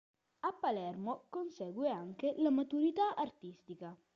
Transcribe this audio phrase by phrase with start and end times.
[0.41, 3.95] A Palermo consegue anche la maturità artistica.